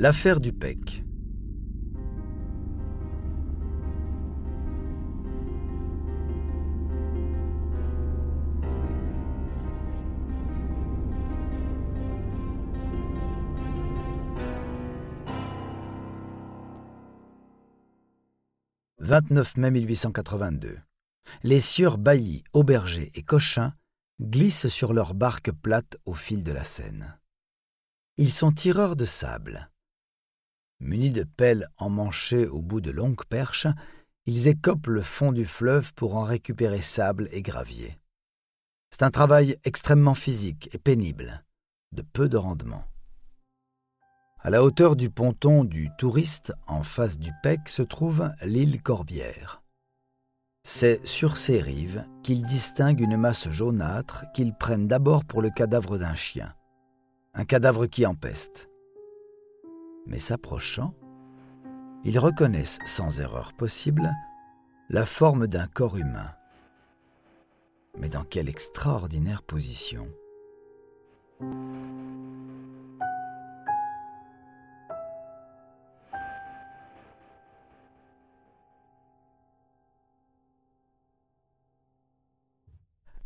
[0.00, 0.78] L'affaire du PEC.
[19.00, 20.78] «29 mai 1882.
[21.42, 23.74] Les sieurs Bailly, Auberger et Cochin
[24.20, 27.18] glissent sur leur barque plate au fil de la Seine.
[28.16, 29.72] Ils sont tireurs de sable.
[30.80, 33.66] Munis de pelles emmanchées au bout de longues perches,
[34.26, 37.98] ils écopent le fond du fleuve pour en récupérer sable et gravier.
[38.90, 41.44] C'est un travail extrêmement physique et pénible,
[41.92, 42.84] de peu de rendement.
[44.40, 49.62] À la hauteur du ponton du Touriste, en face du Pec, se trouve l'île Corbière.
[50.62, 55.98] C'est sur ces rives qu'ils distinguent une masse jaunâtre qu'ils prennent d'abord pour le cadavre
[55.98, 56.54] d'un chien,
[57.34, 58.68] un cadavre qui empeste
[60.08, 60.94] mais s'approchant,
[62.04, 64.10] ils reconnaissent sans erreur possible
[64.88, 66.32] la forme d'un corps humain.
[67.98, 70.08] Mais dans quelle extraordinaire position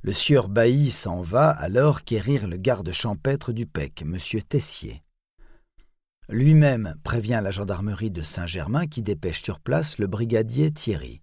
[0.04, 4.18] Le sieur Bailly s'en va alors quérir le garde champêtre du PEC, M.
[4.48, 5.00] Tessier.
[6.32, 11.20] Lui-même prévient la gendarmerie de Saint-Germain qui dépêche sur place le brigadier Thierry.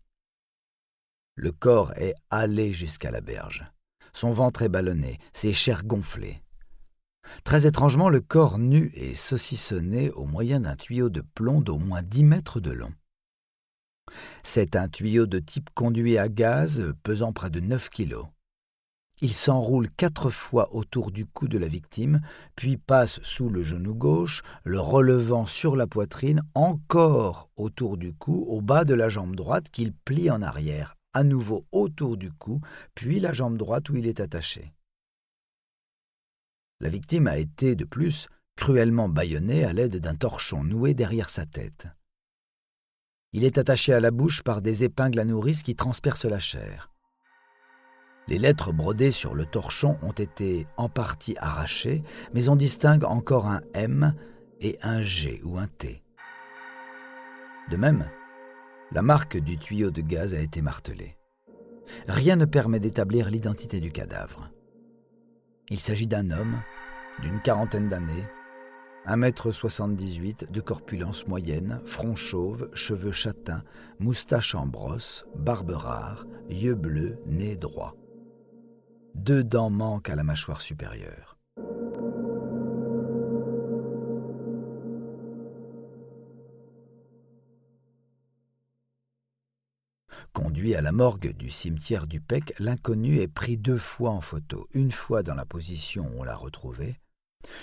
[1.34, 3.66] Le corps est halé jusqu'à la berge.
[4.14, 6.44] Son ventre est ballonné, ses chairs gonflées.
[7.44, 12.04] Très étrangement, le corps nu est saucissonné au moyen d'un tuyau de plomb d'au moins
[12.04, 12.94] dix mètres de long.
[14.44, 18.28] C'est un tuyau de type conduit à gaz pesant près de neuf kilos.
[19.22, 22.22] Il s'enroule quatre fois autour du cou de la victime,
[22.56, 28.46] puis passe sous le genou gauche, le relevant sur la poitrine, encore autour du cou,
[28.48, 32.62] au bas de la jambe droite qu'il plie en arrière, à nouveau autour du cou,
[32.96, 34.74] puis la jambe droite où il est attaché.
[36.80, 41.46] La victime a été, de plus, cruellement bâillonnée à l'aide d'un torchon noué derrière sa
[41.46, 41.88] tête.
[43.34, 46.90] Il est attaché à la bouche par des épingles à nourrice qui transpercent la chair.
[48.30, 53.48] Les lettres brodées sur le torchon ont été en partie arrachées, mais on distingue encore
[53.48, 54.14] un M
[54.62, 56.04] et un G ou un T.
[57.72, 58.06] De même,
[58.92, 61.18] la marque du tuyau de gaz a été martelée.
[62.08, 64.52] Rien ne permet d'établir l'identité du cadavre.
[65.70, 66.62] Il s'agit d'un homme
[67.24, 68.28] d'une quarantaine d'années,
[69.08, 73.64] 1m78 de corpulence moyenne, front chauve, cheveux châtains,
[73.98, 77.96] moustache en brosse, barbe rare, yeux bleus, nez droit.
[79.20, 81.38] Deux dents manquent à la mâchoire supérieure.
[90.32, 94.70] Conduit à la morgue du cimetière du Pec, l'inconnu est pris deux fois en photo,
[94.74, 97.02] une fois dans la position où on l'a retrouvé,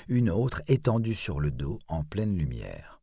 [0.08, 3.00] une autre étendue sur le dos en pleine lumière.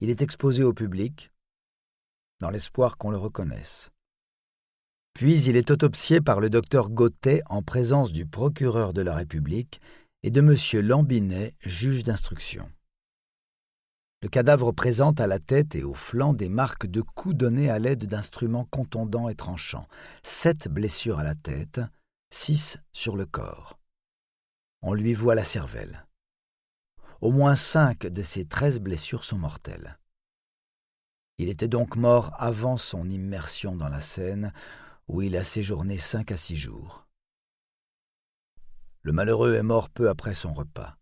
[0.00, 1.30] Il est exposé au public,
[2.40, 3.90] dans l'espoir qu'on le reconnaisse.
[5.18, 9.80] Puis il est autopsié par le docteur Gauthet en présence du procureur de la République
[10.22, 10.86] et de M.
[10.86, 12.70] Lambinet, juge d'instruction.
[14.22, 17.80] Le cadavre présente à la tête et au flanc des marques de coups donnés à
[17.80, 19.88] l'aide d'instruments contondants et tranchants,
[20.22, 21.80] sept blessures à la tête,
[22.30, 23.80] six sur le corps.
[24.82, 26.06] On lui voit la cervelle.
[27.20, 29.98] Au moins cinq de ces treize blessures sont mortelles.
[31.38, 34.52] Il était donc mort avant son immersion dans la Seine,
[35.08, 37.06] où il a séjourné cinq à six jours.
[39.02, 40.96] Le malheureux est mort peu après son repas.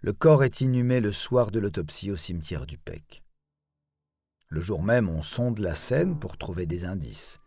[0.00, 3.24] Le corps est inhumé le soir de l'autopsie au cimetière du Pec.
[4.48, 7.40] Le jour même, on sonde la Seine pour trouver des indices.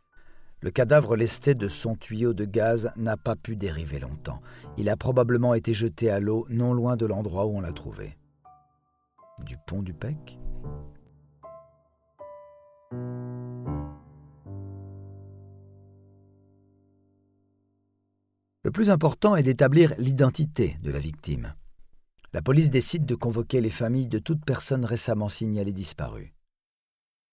[0.59, 4.41] Le cadavre lesté de son tuyau de gaz n'a pas pu dériver longtemps.
[4.77, 8.17] Il a probablement été jeté à l'eau non loin de l'endroit où on l'a trouvé.
[9.39, 10.37] Du pont du Pec?
[18.71, 21.55] Le plus important est d'établir l'identité de la victime.
[22.31, 26.33] La police décide de convoquer les familles de toute personne récemment signalée disparue,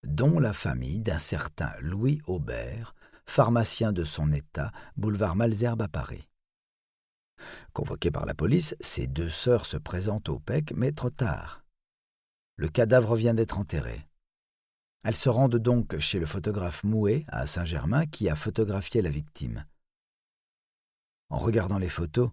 [0.05, 2.93] dont la famille d'un certain Louis Aubert,
[3.25, 6.27] pharmacien de son état, boulevard Malzerbe à Paris.
[7.73, 11.63] Convoquées par la police, ces deux sœurs se présentent au PEC, mais trop tard.
[12.57, 14.09] Le cadavre vient d'être enterré.
[15.05, 19.65] Elles se rendent donc chez le photographe Mouet à Saint-Germain qui a photographié la victime.
[21.31, 22.31] En regardant les photos,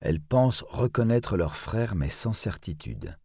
[0.00, 3.18] Elles pensent reconnaître leur frère, mais sans certitude.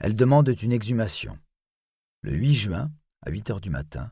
[0.00, 1.38] Elles demandent une exhumation.
[2.22, 2.90] Le 8 juin,
[3.24, 4.10] à 8 heures du matin,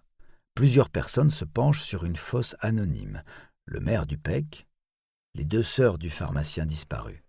[0.54, 3.24] plusieurs personnes se penchent sur une fosse anonyme.
[3.64, 4.68] Le maire du PEC,
[5.34, 7.24] les deux sœurs du pharmacien disparu,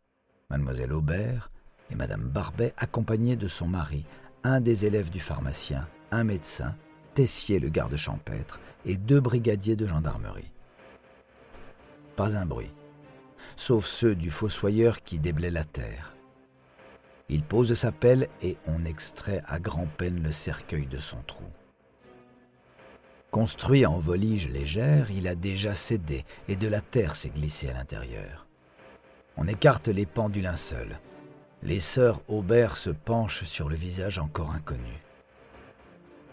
[0.51, 1.51] mademoiselle Aubert
[1.89, 4.05] et madame Barbet, accompagnées de son mari,
[4.43, 6.75] un des élèves du pharmacien, un médecin,
[7.13, 10.49] Tessier le garde champêtre et deux brigadiers de gendarmerie.
[12.15, 12.73] Pas un bruit,
[13.55, 16.13] sauf ceux du fossoyeur qui déblaye la terre.
[17.29, 21.45] Il pose sa pelle et on extrait à grand-peine le cercueil de son trou.
[23.31, 27.73] Construit en volige légère, il a déjà cédé et de la terre s'est glissée à
[27.73, 28.45] l'intérieur.
[29.37, 30.99] On écarte les pans du linceul.
[31.63, 35.01] Les sœurs Aubert se penchent sur le visage encore inconnu.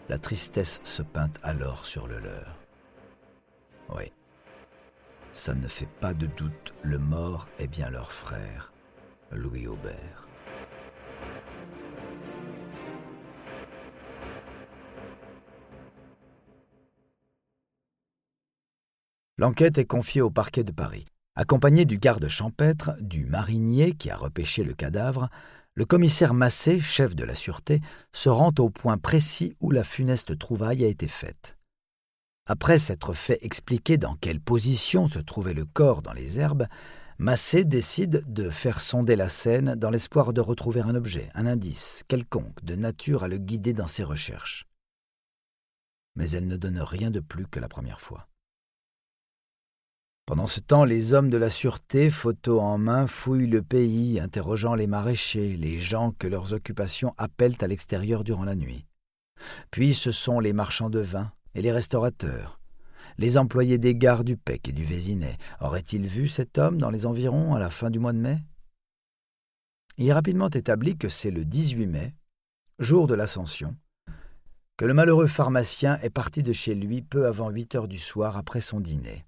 [0.09, 2.58] La tristesse se peint alors sur le leur.
[5.31, 8.73] Ça ne fait pas de doute, le mort est bien leur frère,
[9.31, 10.27] Louis Aubert.
[19.37, 21.05] L'enquête est confiée au parquet de Paris.
[21.35, 25.29] Accompagné du garde champêtre, du marinier qui a repêché le cadavre,
[25.75, 27.79] le commissaire Massé, chef de la sûreté,
[28.11, 31.58] se rend au point précis où la funeste trouvaille a été faite.
[32.51, 36.65] Après s'être fait expliquer dans quelle position se trouvait le corps dans les herbes,
[37.19, 42.03] Massé décide de faire sonder la scène dans l'espoir de retrouver un objet, un indice
[42.07, 44.65] quelconque de nature à le guider dans ses recherches.
[46.15, 48.27] Mais elle ne donne rien de plus que la première fois.
[50.25, 54.73] Pendant ce temps, les hommes de la sûreté, photo en main, fouillent le pays, interrogeant
[54.73, 58.87] les maraîchers, les gens que leurs occupations appellent à l'extérieur durant la nuit.
[59.69, 62.59] Puis ce sont les marchands de vin, et les restaurateurs,
[63.17, 65.37] les employés des gares du Pec et du Vésinet.
[65.61, 68.43] Auraient-ils vu cet homme dans les environs à la fin du mois de mai?
[69.97, 72.15] Il est rapidement établi que c'est le 18 mai,
[72.79, 73.75] jour de l'Ascension,
[74.77, 78.37] que le malheureux pharmacien est parti de chez lui peu avant huit heures du soir
[78.37, 79.25] après son dîner.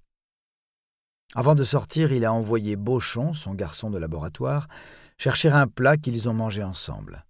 [1.35, 4.69] Avant de sortir, il a envoyé Beauchamp, son garçon de laboratoire,
[5.17, 7.25] chercher un plat qu'ils ont mangé ensemble.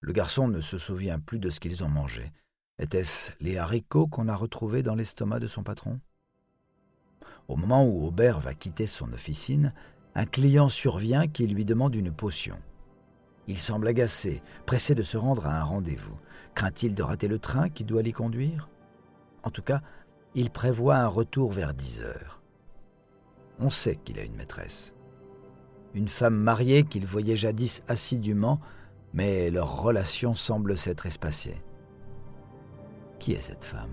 [0.00, 2.32] Le garçon ne se souvient plus de ce qu'ils ont mangé.
[2.78, 5.98] Était-ce les haricots qu'on a retrouvés dans l'estomac de son patron?
[7.48, 9.72] Au moment où Aubert va quitter son officine,
[10.14, 12.56] un client survient qui lui demande une potion.
[13.48, 16.18] Il semble agacé, pressé de se rendre à un rendez-vous.
[16.54, 18.68] Craint-il de rater le train qui doit l'y conduire?
[19.42, 19.80] En tout cas,
[20.34, 22.42] il prévoit un retour vers dix heures.
[23.58, 24.92] On sait qu'il a une maîtresse.
[25.94, 28.60] Une femme mariée qu'il voyait jadis assidûment,
[29.14, 31.62] mais leur relation semble s'être espacée.
[33.18, 33.90] Qui est cette femme?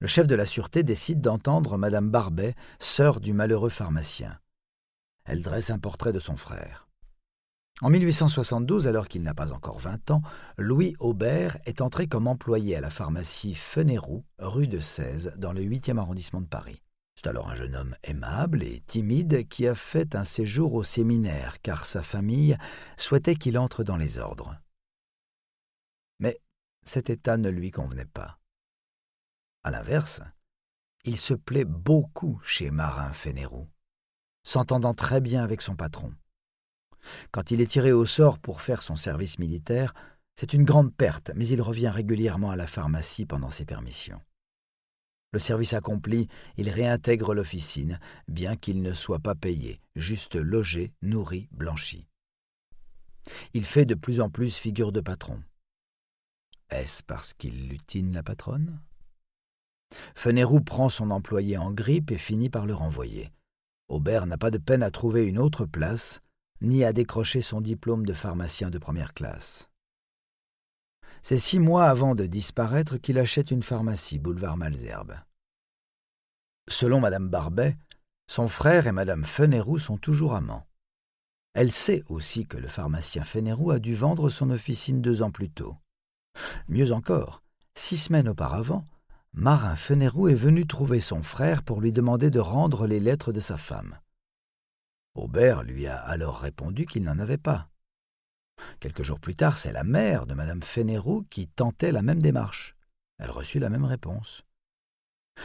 [0.00, 4.40] Le chef de la sûreté décide d'entendre Madame Barbet, sœur du malheureux pharmacien.
[5.24, 6.89] Elle dresse un portrait de son frère.
[7.82, 10.20] En 1872, alors qu'il n'a pas encore vingt ans,
[10.58, 15.62] Louis Aubert est entré comme employé à la pharmacie Fenéroux, rue de 16, dans le
[15.62, 16.82] 8e arrondissement de Paris.
[17.14, 21.60] C'est alors un jeune homme aimable et timide qui a fait un séjour au séminaire
[21.62, 22.56] car sa famille
[22.98, 24.56] souhaitait qu'il entre dans les ordres.
[26.18, 26.38] Mais
[26.84, 28.38] cet état ne lui convenait pas.
[29.64, 30.20] À l'inverse,
[31.04, 33.68] il se plaît beaucoup chez Marin Fénérou,
[34.42, 36.12] s'entendant très bien avec son patron.
[37.30, 39.94] Quand il est tiré au sort pour faire son service militaire,
[40.34, 44.20] c'est une grande perte, mais il revient régulièrement à la pharmacie pendant ses permissions.
[45.32, 51.48] Le service accompli, il réintègre l'officine, bien qu'il ne soit pas payé, juste logé, nourri,
[51.52, 52.06] blanchi.
[53.54, 55.42] Il fait de plus en plus figure de patron.
[56.70, 58.80] Est-ce parce qu'il lutine la patronne?
[60.14, 63.30] Fenerou prend son employé en grippe et finit par le renvoyer.
[63.88, 66.20] Aubert n'a pas de peine à trouver une autre place,
[66.60, 69.68] ni à décrocher son diplôme de pharmacien de première classe.
[71.22, 75.16] C'est six mois avant de disparaître qu'il achète une pharmacie, boulevard Malzerbe.
[76.68, 77.76] Selon Madame Barbet,
[78.26, 80.66] son frère et Madame Fenerou sont toujours amants.
[81.52, 85.50] Elle sait aussi que le pharmacien Fenerou a dû vendre son officine deux ans plus
[85.50, 85.76] tôt.
[86.68, 87.42] Mieux encore,
[87.74, 88.84] six semaines auparavant,
[89.32, 93.40] Marin Fenerou est venu trouver son frère pour lui demander de rendre les lettres de
[93.40, 93.98] sa femme.
[95.14, 97.68] Aubert lui a alors répondu qu'il n'en avait pas.
[98.78, 102.76] Quelques jours plus tard, c'est la mère de Madame Fénérou qui tentait la même démarche.
[103.18, 104.44] Elle reçut la même réponse.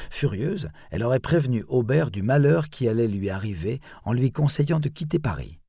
[0.10, 4.90] Furieuse, elle aurait prévenu Aubert du malheur qui allait lui arriver en lui conseillant de
[4.90, 5.60] quitter Paris.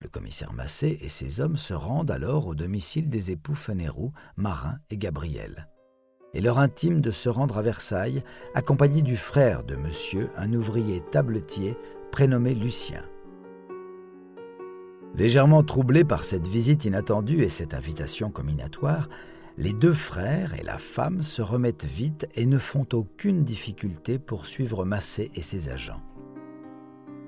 [0.00, 4.78] Le commissaire Massé et ses hommes se rendent alors au domicile des époux Fanerou, Marin
[4.90, 5.68] et Gabriel.
[6.34, 8.22] Et leur intime de se rendre à Versailles,
[8.54, 11.76] accompagné du frère de monsieur, un ouvrier tabletier
[12.10, 13.02] prénommé Lucien.
[15.14, 19.10] Légèrement troublés par cette visite inattendue et cette invitation combinatoire,
[19.58, 24.46] les deux frères et la femme se remettent vite et ne font aucune difficulté pour
[24.46, 26.00] suivre Massé et ses agents.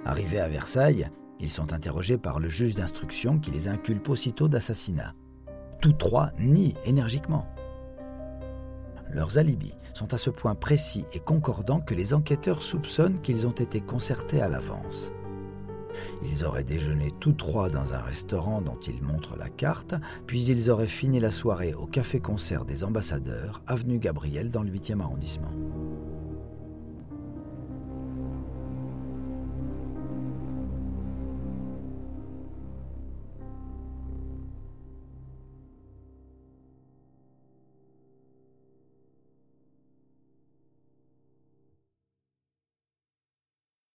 [0.07, 5.15] Arrivés à Versailles, ils sont interrogés par le juge d'instruction qui les inculpe aussitôt d'assassinat.
[5.83, 7.47] Tous trois nient énergiquement.
[9.15, 13.53] Leurs alibis sont à ce point précis et concordants que les enquêteurs soupçonnent qu'ils ont
[13.53, 15.13] été concertés à l'avance.
[16.25, 19.95] Ils auraient déjeuné tous trois dans un restaurant dont ils montrent la carte,
[20.27, 25.01] puis ils auraient fini la soirée au café-concert des ambassadeurs, avenue Gabriel, dans le 8e
[25.01, 25.53] arrondissement.